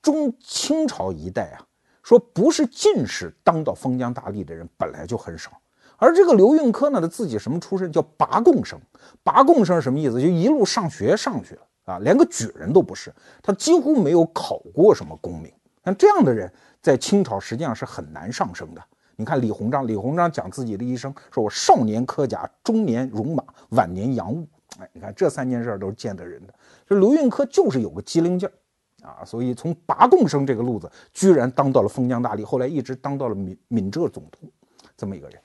[0.02, 1.64] 中清朝一代啊，
[2.02, 5.50] 说不是进士当到封疆大吏的人本来就很少。
[5.96, 7.90] 而这个刘运科呢，他自己什么出身？
[7.90, 8.78] 叫拔贡生。
[9.22, 10.20] 拔贡生什么意思？
[10.20, 13.10] 就一路上学上去了啊，连个举人都不是，
[13.42, 15.50] 他几乎没有考过什么功名。
[15.84, 18.82] 像这样的人在清朝实际上是很难上升的。
[19.16, 24.46] 你看李鸿章，李鸿章讲自己的一生，说我少年科甲，中年戎马，晚年洋务。
[24.80, 26.54] 哎，你看这三件事都是见得人的。
[26.86, 34.50] 这刘运科就是有个机灵劲儿啊，所以从拔贡生这个路子，居然当到了封疆大吏，后来一直当到了闽闽浙总督，
[34.96, 35.38] 这么一个人。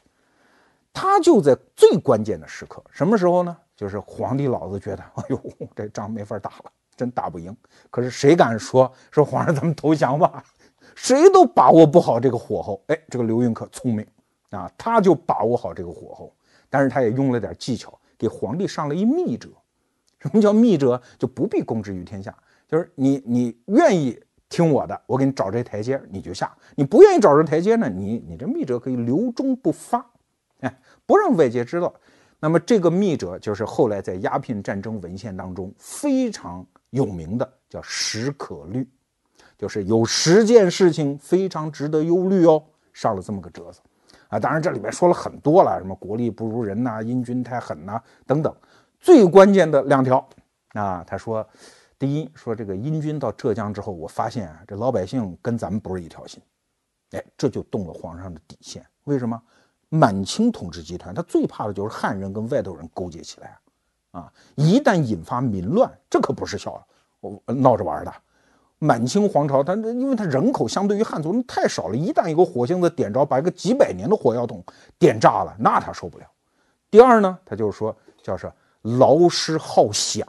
[0.91, 3.55] 他就在最关键的时刻，什么时候呢？
[3.75, 5.41] 就是皇帝老子觉得，哎呦，
[5.75, 6.71] 这仗没法打了。
[6.99, 7.55] 真打不赢，
[7.89, 10.43] 可是谁敢说说皇上咱们投降吧？
[10.95, 12.83] 谁都把握不好这个火候。
[12.87, 14.05] 哎，这个刘运可聪明
[14.49, 16.35] 啊，他就把握好这个火候，
[16.69, 19.47] 但是他也用了点技巧，给皇帝上了一密折。
[20.19, 21.01] 什么叫密折？
[21.17, 22.35] 就不必公之于天下，
[22.67, 30.05] 就是你你愿意听我的，我给你找这台阶你就下；你不愿意找这台阶呢，你你这密折可以留中不发，
[30.59, 31.93] 哎，不让外界知道。
[32.41, 36.65] 那么这个密折就是后来在鸦片战争文献当中非常。
[36.91, 38.87] 有名的叫十可虑，
[39.57, 43.79] 就是有十件事情非常值得忧虑哦，上了这么个折子
[44.27, 44.39] 啊。
[44.39, 48.55] 当然这里面说了很多了，什么国力不如人呐，英军太狠呐等等。
[48.99, 50.27] 最关键的两条
[50.73, 51.47] 啊，他说，
[51.97, 56.41] 第一说这个英军到浙江之后，我发现啊，这老百姓跟咱们不是一条心，
[57.11, 58.85] 哎，这就动了皇上的底线。
[59.05, 59.41] 为什么？
[59.91, 63.47] 满清统治集团他最怕的就是汉人跟外头人勾结起来。
[63.47, 63.57] 啊！
[64.11, 66.85] 啊一旦引发民乱，这可不是笑，
[67.19, 68.13] 我闹着玩的。
[68.81, 74.63] 满清皇朝，它因为它人口相对于汉族太少了，一旦一个火星子点着，把一个几百年的火药桶
[74.97, 76.25] 点炸了，那他受不了。
[76.89, 77.93] 第二呢，他就是说，
[78.23, 78.49] 叫是
[78.81, 80.23] 劳师好饷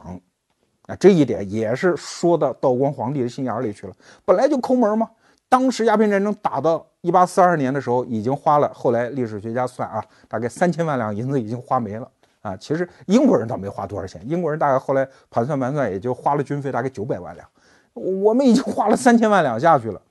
[0.87, 3.93] 啊，这一点也是说到道光皇帝的心眼里去了。
[4.25, 5.09] 本来就抠门嘛。
[5.47, 12.11] 当时鸦片战争打到一八四二年的时候，已经花了，后来历史学家算啊，大概三千万两银子已经花没了。
[12.41, 17.47] 啊，其实英国人倒没花多少钱，英国人大概后来盘算盘算，也就花了军费大概九百万两，
[17.93, 20.01] 我们已经花了三千万两下去了。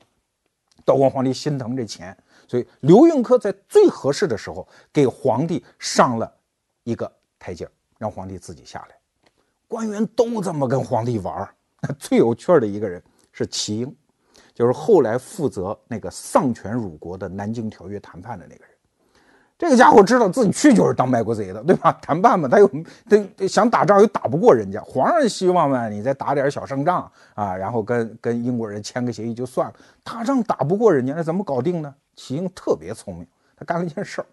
[0.85, 2.17] 道光皇帝心疼这钱，
[2.49, 6.33] 所以刘运科在最合适的时候给皇帝上了
[6.85, 8.97] 一个台阶，让皇帝自己下来。
[9.69, 11.55] 官员都这么跟皇帝玩儿，
[11.99, 13.97] 最有趣的一个人是齐英，
[14.55, 18.70] 就是后来负责那个丧权辱国的南京条约谈判的那个人。
[19.61, 21.93] 这个家伙知道自己去就是当卖国贼的，对吧？
[22.01, 22.67] 谈判嘛，他又
[23.11, 29.75] 他想打仗又打不过人家，皇上希望嘛，你再打点小胜仗啊，然后跟跟英国人签个协议就算了。
[30.03, 31.95] 打仗打不过人家，那怎么搞定呢？
[32.17, 34.27] 齐英特别聪明，他干了一件事儿，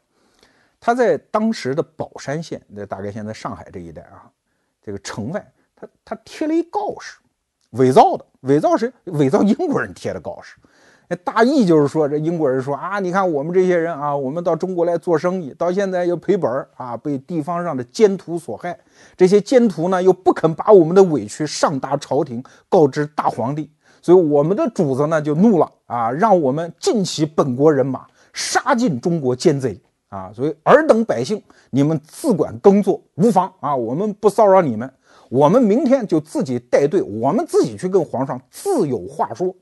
[0.80, 4.32] 他在当时的宝山县，那大概现在上海这一带啊，
[4.82, 7.18] 这个城外，他他贴了一告示，
[7.72, 8.90] 伪造的，伪造谁？
[9.04, 10.56] 伪造英国人贴的告示。
[11.10, 18.78] 那大意就是说，这英国人说啊，你看我们这些人啊，我们到中国来做生意，到现在又赔本儿啊，被地方上的奸徒所害。
[19.16, 29.80] 这些奸徒呢，又不肯把我们的委屈上达朝廷，告知大皇帝，所以我们的主子呢就怒了啊，让我们尽起本国人马，杀尽中国奸贼
[30.10, 30.30] 啊。
[30.36, 34.92] 所以尔等百姓，你们自管耕作无妨啊，我们不骚扰你们，
[35.30, 39.56] 我们明天就自己带队，我们自己去跟皇上自有话说。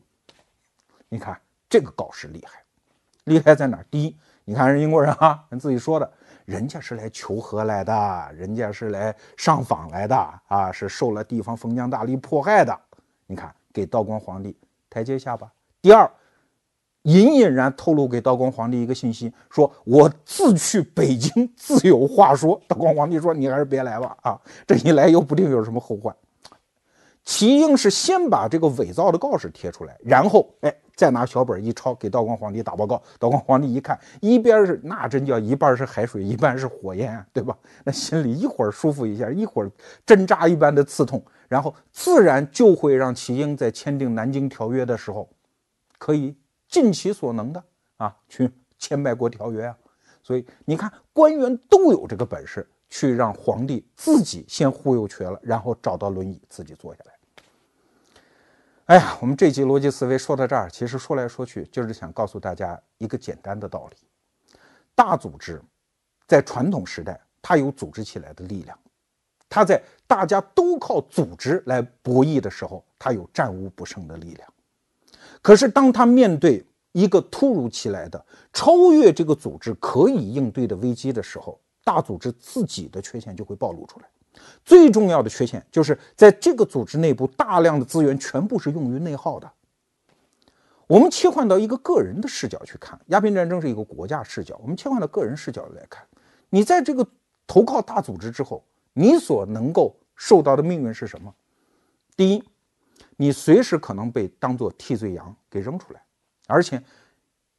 [1.10, 1.40] 你看
[1.70, 2.64] 这个告示厉害，
[3.26, 3.86] 厉害在哪儿？
[3.90, 6.12] 第一，你看人英国人啊，人自己说的，
[6.46, 10.16] 人家是来求和来的，人家是来上访来的
[10.48, 12.78] 啊，是受了地方封疆大吏迫害的。
[13.28, 14.56] 你看，给道光皇帝
[14.90, 15.52] 台阶下吧。
[15.82, 16.10] 第二，
[17.04, 22.60] 隐隐然透露给道光皇帝一个信息，说我自去北京自有话说。
[22.68, 26.16] 道光皇帝说，你还是别来吧，啊，这一来又不定有什么后患。
[27.24, 33.02] 齐英是先把这个伪造的告示贴出来，然后哎，再拿小本一抄，给道光皇帝打报告。
[33.20, 37.58] 道光皇帝一看，一边是那真叫一半是海水，一半是火焰，对吧？
[37.84, 39.72] 那心里一会儿舒服一下，一会儿
[40.06, 45.30] 针扎一般的刺痛，然后自然就会让齐英在签订南京条约的时候，
[45.98, 46.36] 可以
[46.68, 47.64] 尽其所能的
[47.98, 49.78] 啊，去签卖国条约啊。
[50.24, 57.15] 所以你看，官员都有这个本事，去让皇帝自己先忽悠瘸了，然后找到轮椅自己坐下来。
[58.86, 63.98] 哎呀，我们这集逻辑思维说到这儿，其实说来说去就是想告诉大家一个简单的道理：
[64.94, 65.60] 大组织
[66.28, 68.78] 在传统时代它有组织起来的力量，
[69.50, 74.48] 它在大家都靠组织来博弈的时候，它有战无不胜的力量。
[75.42, 78.24] 可是当它面对一个突如其来的、
[78.54, 84.06] 超越这个组织可以应对的危机的时候，大组织自己的缺陷就会暴露出来。
[84.64, 89.52] 最重要的缺陷就是在这个组织内部，大量的资源全部是用于内耗的。
[90.88, 94.60] 我们切换到一个个人的视角去看，鸦片战争是一个国家视角。
[94.62, 96.06] 我们切换到个人视角来看，
[96.50, 97.08] 你在这个
[97.48, 98.64] 投靠大组织之后，
[98.94, 101.34] 你所能够受到的命运是什么？
[102.16, 102.44] 第一，
[103.18, 106.04] 你随时可能被当做替罪羊给扔出来，
[106.48, 106.82] 而且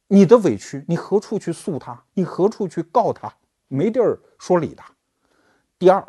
[0.07, 2.01] 你的委屈，你何处去诉他？
[2.13, 3.33] 你何处去告他？
[3.67, 4.83] 没地儿说理的。
[5.77, 6.07] 第二。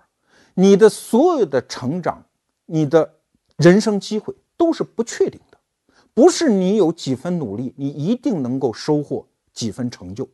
[0.61, 2.20] 你的所有的成长，
[2.66, 3.09] 你的
[3.59, 5.59] 人生机会都是不确定的，
[6.12, 10.28] 不是你有几分努力，你一定能够收获几分成就。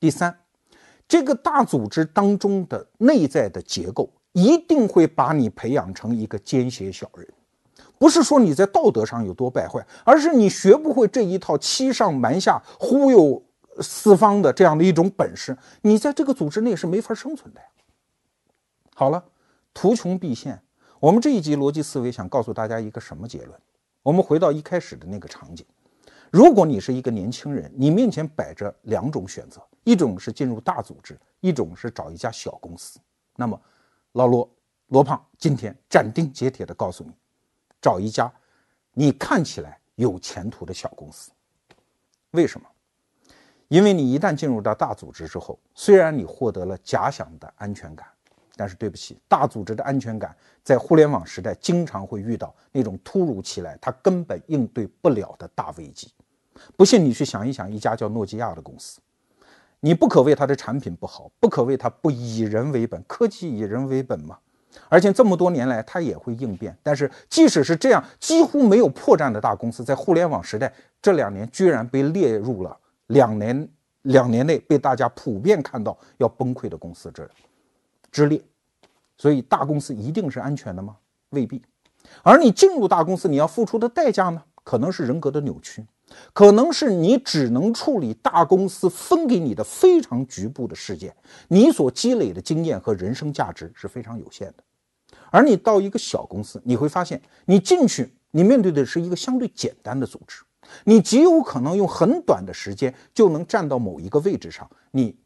[0.00, 0.36] 第三，
[1.06, 7.24] 这个大组织当中的内在的结构一定会把你培养成一个奸邪小人，
[7.98, 13.40] 不是说你在道德上有多败坏，而是你学不会这一套欺上瞒下、忽悠
[13.80, 17.66] 四方的这样的一种本事，你在这个组织内是没法生存的呀。
[18.94, 19.24] 好了，
[19.72, 20.62] 图穷匕现。
[21.00, 23.58] 我们这一集逻辑思维想告诉大家一个什么结论？
[24.02, 25.64] 我们回到一开始的那个场景：
[26.30, 33.00] 如果你是一个年轻人，你面前摆着两种选择，一种是进入大组织，一种是找一家小公司。
[33.34, 33.58] 那么，
[34.12, 34.48] 老罗
[34.88, 37.12] 罗胖今天斩钉截铁地告诉你，
[37.80, 38.30] 找一家
[38.92, 41.30] 你看起来有前途的小公司。
[42.32, 42.66] 为什么？
[43.68, 48.06] 因为你一旦进入到大组织之后，虽然你获得了假想的安全感。
[48.56, 56.12] 但是对不起，大组织的安全感在互联网时代经常会遇到那种突如其来，它根本应对不了的大危机。
[56.76, 59.00] 不信你去想一想，一家叫诺基亚的公司，
[59.80, 64.38] 你不可谓它的产品不好，不可谓它不以人为本，科技以人为本嘛。
[64.88, 66.76] 而且这么多年来，它也会应变。
[66.82, 72.74] 但是即使是这样几乎没有破绽的大公司，在互联网时代这两年居然被列入了
[73.08, 73.68] 两年
[74.02, 77.22] 两年内被大家普遍看到要崩溃的公司这
[78.12, 78.40] 之列。
[79.18, 80.96] 所以大公司一定是安全的吗？
[81.30, 81.62] 未必。
[82.22, 84.42] 而你进入大公司，你要付出的代价呢？
[84.64, 85.84] 可能是人格的扭曲，
[86.32, 91.14] 可能是你只能处理大公司分给你的非常局部的事件，
[91.48, 94.62] 你所积累的经验和人生价值是非常有限的。
[95.30, 100.42] 而你到一个小公司，你会发现，你进去，你面对的是一个相对简单的组织，
[100.84, 105.16] 你极有可能用很短的时间就能站到某一个位置上，你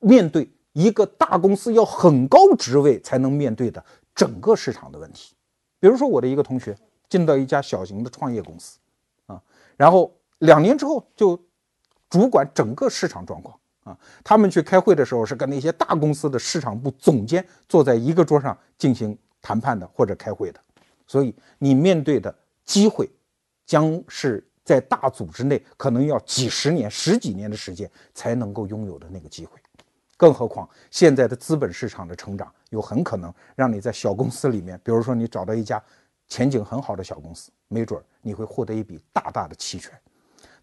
[0.00, 0.50] 面对。
[0.78, 5.34] 一个大公司要很高职位才能面对的整个市场的问题，
[5.80, 8.78] 比如说我的一个同学进到一家小型的创业公司，
[9.26, 9.42] 啊，
[9.76, 11.36] 然后两年之后就
[12.08, 13.98] 主管整个市场状况啊。
[14.22, 20.60] 他们去开会的时候是跟那些大公司的市场部总监坐在一个桌上进行谈判的或者开会的，
[21.08, 22.32] 所以你面对的
[22.64, 23.10] 机会
[23.66, 29.58] 将是在大组织内可能要几十年、十几年的时间才能够拥有的那个机会。
[30.18, 35.82] 更何况现在的资本市场的成长，有很可能让你在小公司里面，比如说你找到一家
[36.26, 39.92] 前景很好的小公司，没准你会获得一笔大大的期权。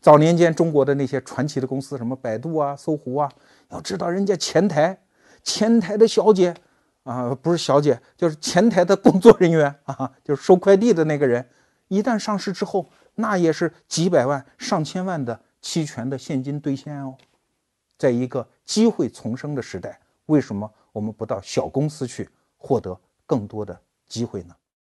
[0.01, 3.31] 早年间中国的那些传奇的公司，什么百度啊、搜狐啊，
[3.69, 4.95] 要知道人家前台，
[5.41, 6.53] 前台的小姐
[7.03, 11.47] 啊，不是小姐，就是前台的工作人员啊，就是收快递的那个人，
[11.87, 17.15] 一旦上市之后，那也是几百万、上千万的期权的现金兑现哦。
[17.97, 24.55] 在一个机会丛生的时代，为什么我们不到小公司去获得更多的机会呢？